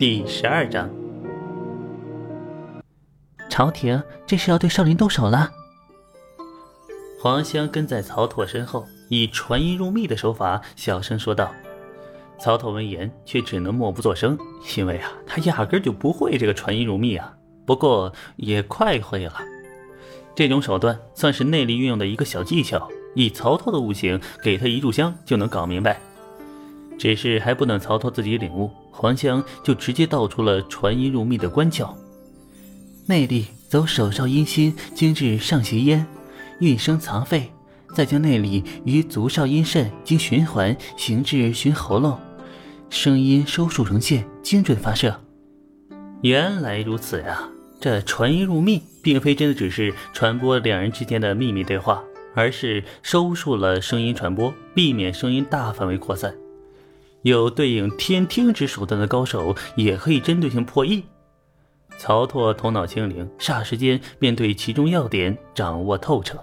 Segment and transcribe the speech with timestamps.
[0.00, 0.88] 第十二章，
[3.50, 5.50] 朝廷这是要对少林动手了。
[7.20, 11.52] 黄香跟在曹拓身后，以传音入密的手法小声说道。
[12.38, 14.38] 曹拓闻言，却只能默不作声，
[14.74, 17.34] 因为啊，他压根就不会这个传音入密啊。
[17.66, 19.34] 不过也快会了。
[20.34, 26.00] 这种手段算是内力运用的一个小技巧，以曹拓的悟性，给他一炷香就能搞明白。
[26.98, 31.94] 只是还不等曹拓自己领悟，黄香就直接道出了传音入密的关窍：
[33.06, 36.04] 内力走手少阴心，经至上胁咽，
[36.58, 37.50] 运声藏肺，
[37.94, 42.18] 再将内力于足少阴肾经循环行至循喉咙。
[42.88, 45.20] 声音收束成线，精准发射。
[46.22, 47.48] 原来如此呀！
[47.80, 52.02] 这传音入密，并非真的只是传播两人之间的秘密对话，
[52.34, 56.34] 而是收束了声音传播，避免声音大范围扩散。
[57.22, 61.04] 有对应天听之手段的高手，也可以针对性破译。
[61.98, 66.42] 曹拓头脑清灵，霎时间便对其中要点掌握透彻。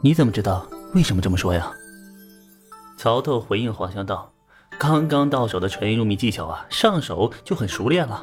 [0.00, 0.66] 你怎么知道？
[0.94, 1.70] 为什么这么说呀？
[2.96, 4.32] 曹拓回应黄香道。
[4.78, 8.20] 刚刚到手的传音入迷技巧啊，上手就很熟练了。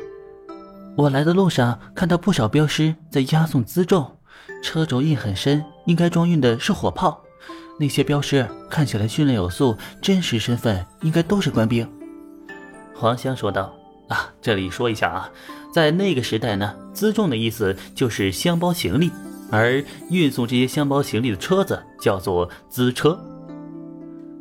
[0.97, 4.17] 我来的路上看到不少镖师在押送辎重，
[4.63, 7.23] 车轴印很深，应该装运的是火炮。
[7.79, 11.87] 那些镖师看起来训练有素，真实身份应该都是官兵。
[12.95, 13.73] 黄香说道
[14.09, 15.29] ：“啊，这里说一下啊，
[15.71, 19.11] 在那个时代呢，辎重的意思就是箱包行李，
[19.51, 23.19] 而运送这些箱包行李的车子叫做辎车。”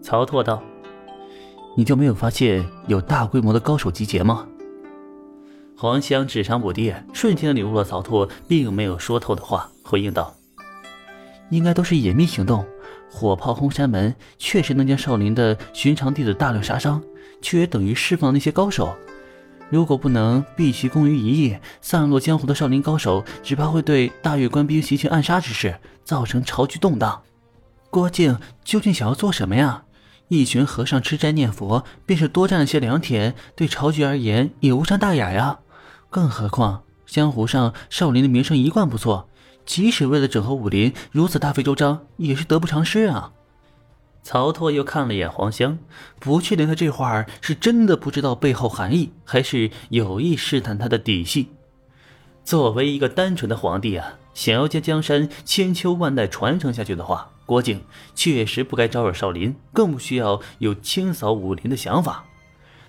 [0.02, 0.62] 曹拓道。
[1.78, 4.46] 你就没有发现有大规模的高手集结吗？
[5.76, 10.34] 黄香智商不低，瞬间领悟了曹拓并没有说透的话，回应道
[11.52, 12.64] ：“应该都是隐秘行动，
[13.10, 17.02] 火炮轰山门确实能将少林的寻常弟子大量杀伤，
[17.40, 18.94] 却也等于释放那些高手。
[19.70, 27.22] 如果不能避其功于一役，散落江湖的少林高手，只怕会对大越官兵行起暗杀之事，造成朝局动荡。
[27.90, 29.82] 郭靖究竟想要做什么呀？”
[30.28, 35.60] 一群和尚吃斋念佛，便是多占了些良田，对朝局而言也无伤大雅呀。
[36.10, 39.28] 更何况江湖上少林的名声一贯不错，
[39.66, 43.32] 即使为了整合武林如此大费周章，也是得不偿失啊。
[44.22, 45.78] 曹拓又看了一眼黄香，
[46.18, 51.50] 不确定他这话是真的不知道背后含义，还是有意试探他的底细。
[52.44, 57.30] 作为一个单纯的皇帝啊，想要将江山千秋万代传承下去的话。
[57.44, 57.80] 郭靖
[58.12, 62.24] 确实不该招惹少林，更不需要有清扫武林的想法。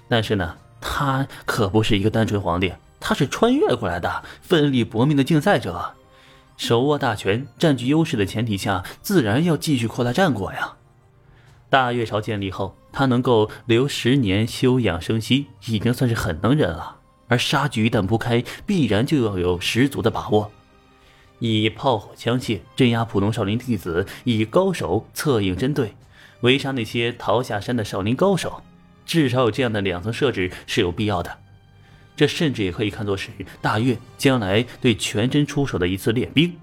[0.10, 5.94] 但是呢，他可不是一个单纯皇帝，他是穿越过来的，奋力搏命的竞赛者，
[6.58, 10.74] 手握大权，占据优势的前提下，自然要继续扩大战果呀。
[11.70, 16.98] 大越朝建立后，他能够留十年休养生息，已经算是很能忍了。
[17.28, 20.52] 而杀局一旦铺开，必然就要有十足的把握。
[21.40, 25.94] 以炮火枪械镇压普通少林弟子，以高手策应针对，
[26.42, 28.64] 围杀那些逃下山的少林高手，
[29.06, 31.38] 至少有这样的两层设置是有必要的。
[32.18, 33.30] 这甚至也可以看作是
[33.62, 36.54] 大越将来对全真出手的一次练兵。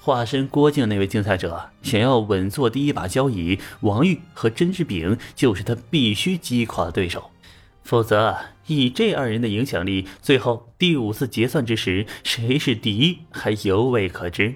[0.00, 7.30] 化身郭靖那位竞赛者想要稳坐第一把交椅，王玉和甄志炳就是他必须击垮的对手。
[7.82, 14.54] 否则，以这二人的影响力，最后第五次结算之时，谁是第一还犹未可知。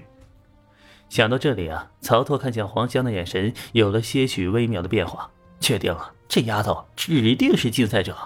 [1.09, 5.29] 想到这里啊，曹拓看向黄香的眼神有了些许微妙的变化，
[5.59, 8.17] 确定了这丫头指定是竞赛者。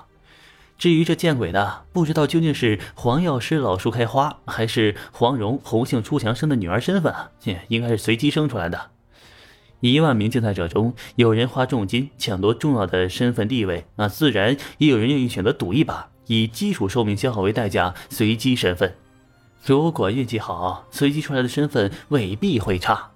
[0.77, 7.13] 至于这见鬼的，不知道究竟是黄药师老树开花，还是黄蓉红杏出墙生的女儿身份，
[7.69, 8.91] 应该是随机生出来的。
[9.79, 18.95] 一万名竞赛者中，有人花重金抢夺重要的身份地位，那自然也有人愿意选择赌一把，以基础寿命消耗为代价随机身份。
[19.63, 23.11] 如果运气好，随机出来的身份未必会差。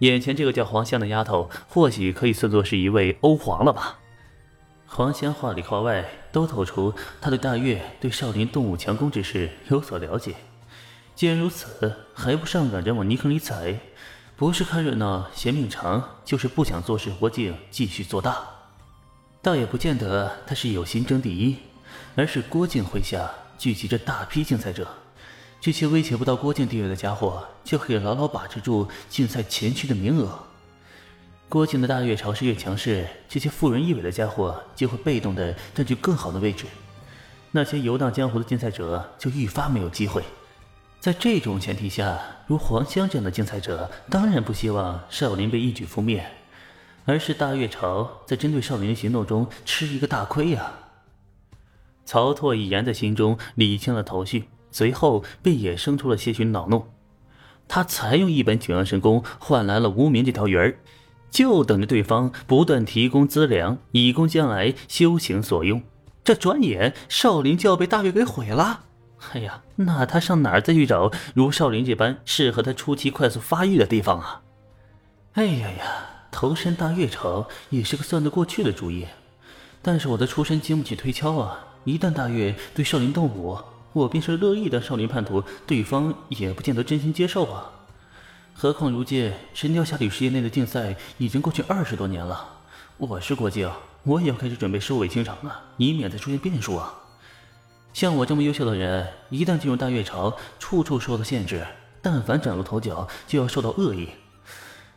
[0.00, 3.98] 眼前这个叫黄香的丫头，或许可以算作是一位欧皇了吧？
[4.90, 10.34] 黄香话里话外都透出他对大越对少林动武强攻之事有所了解。
[11.14, 13.78] 既然如此，还不上赶着往泥坑里踩？
[14.34, 18.42] 不是看热闹嫌命长，就是不想做事郭靖继续做大。
[19.42, 21.56] 倒也不见得他是有心争第一，
[22.16, 24.88] 而是郭靖麾下聚集着大批竞赛者，
[25.60, 30.47] 这些威胁不到郭靖地位的家伙，就可以牢牢把持住竞赛前区的名额。
[31.48, 36.66] 郭靖的大越朝势越强势，这些富人一尾的家伙就会被动的占据更好的位置，
[37.52, 40.22] 那些游荡江湖的竞赛者就愈发没有机会。
[41.00, 46.22] 在这种前提下，如黄香这样的竞赛者，当然不希望少林被一举覆灭，
[47.06, 50.70] 而是大越朝在针对少林的行动中吃一个大亏呀。
[52.04, 56.88] 曹拓已然在心中理清了头绪，随后便也生出了些许恼怒。
[57.66, 60.78] 他才用一本九阳神功换来了无名这条鱼儿，
[61.30, 65.82] 就等着对方不断提供资粮，以供将来修行所用。
[66.24, 68.80] 这转眼少林就要被大月给毁了。
[69.32, 74.42] 哎呀，那他上哪儿再去找如少林这般适合他初期快速发育的地方啊？
[75.32, 75.84] 哎呀呀，
[76.30, 79.06] 投身大月城也是个算得过去的主意，
[79.82, 81.66] 但是我的出身经不起推敲啊！
[81.84, 83.58] 一旦大月对少林动武，
[83.92, 87.70] 我便是乐意当少林叛徒，对方也不见得真心接受啊。
[88.60, 92.44] 何况如今神雕侠侣事业内的竞赛已经过去二十多年了，
[92.96, 93.70] 我是郭靖，
[94.02, 96.92] 我也要开始准备收尾清场了，以免再出现变数啊。
[97.92, 101.64] 像我这么优秀的人，一旦进入大月朝，处处受到限制，
[102.02, 104.08] 但凡崭露头角，就要受到恶意。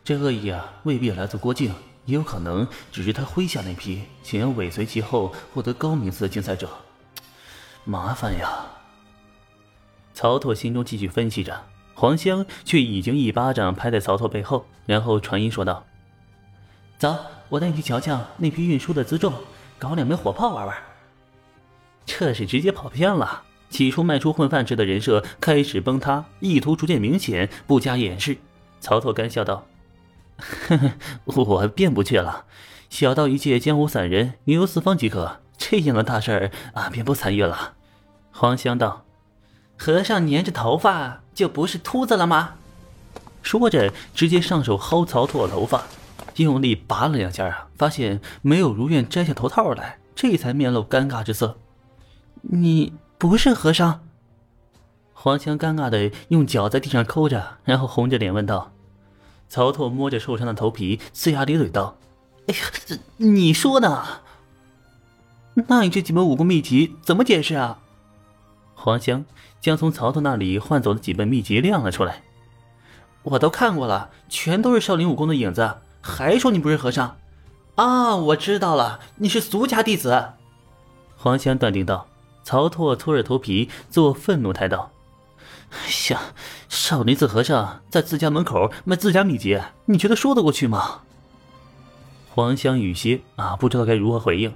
[0.03, 1.71] 这恶意啊，未必来自郭靖，
[2.05, 6.67] 也有可能只是他麾下那批想要尾随其后获得高名次的竞赛者。
[7.85, 8.65] 麻烦呀！
[10.15, 11.63] 曹拓心中继续分析着，
[11.93, 15.85] 黄香却已经一巴掌拍在曹拓背后，然后传音说道
[16.97, 17.15] ：“走，
[17.49, 19.33] 我带你去瞧瞧那批运输的辎重，
[19.77, 20.75] 搞两枚火炮玩玩。”
[22.05, 23.43] 这是直接跑偏了。
[23.69, 28.37] 起初卖出混饭吃的人设开始崩塌，意图逐渐明显，不加掩饰。
[28.81, 29.65] 曹拓干笑道
[30.67, 30.91] ：“呵呵，
[31.23, 32.45] 我便不去了，
[32.89, 35.39] 小到一介江湖散人，云游四方即可。
[35.57, 37.75] 这样的大事儿啊，便不参与了。”
[38.33, 39.05] 黄香道
[39.77, 42.55] ：“和尚粘着头发就不是秃子了吗？”
[43.43, 45.83] 说着，直接上手薅曹拓头发，
[46.35, 51.57] 用力拔了两下啊，发现没有如愿摘下头套来，这才面露尴尬之色。
[52.41, 54.01] 你不是和尚？
[55.13, 58.71] 黄香尴尬的用脚在地上抠着，然后红着脸问道
[59.49, 61.97] ：“曹拓摸着受伤的头皮，呲牙咧嘴道
[62.47, 64.03] ：‘哎呀，你说呢？
[65.67, 67.79] 那你这几门武功秘籍怎么解释啊？’
[68.73, 69.25] 黄香
[69.61, 72.23] 将从曹拓那里换走的几本秘籍亮了出来，
[73.23, 77.17] 我都看过了，全都是少林武功的影子，还说你不是和尚？
[77.75, 80.33] 啊，我知道了，你是俗家弟子。”
[81.15, 82.07] 黄香断定道。
[82.43, 84.89] 曹拓搓着头皮做愤怒态道
[85.69, 85.77] ：“哎
[86.09, 86.19] 呀，
[86.67, 91.01] 少林寺和尚在自家门口卖自家秘籍，你觉得说得过去吗？”
[92.33, 94.55] 黄香雨歇啊，不知道该如何回应。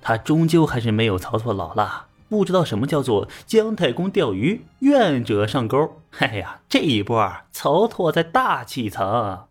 [0.00, 6.00] 他终究还是没有曹拓老辣，不知道什么叫做姜太公钓鱼，愿者上钩。
[6.18, 9.45] 哎呀，这一波啊曹拓在大气层。